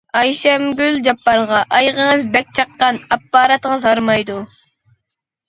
ئايشەمگۈل 0.19 0.95
جاپپارغا: 1.07 1.59
ئايىغىڭىز 1.79 2.25
بەك 2.37 2.49
چاققان، 2.61 2.99
ئاپپاراتىڭىز 3.11 3.87
ھارمايدۇ. 3.91 4.41